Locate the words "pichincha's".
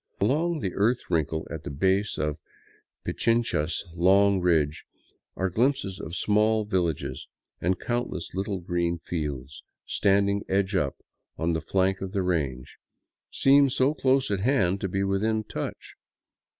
3.05-3.85